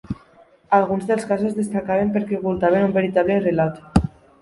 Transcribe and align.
Alguns 0.77 1.05
dels 1.11 1.27
casos 1.33 1.53
destacaven 1.59 2.17
perquè 2.17 2.41
ocultaven 2.43 2.89
un 2.91 2.99
veritable 3.01 3.41
relat. 3.49 3.83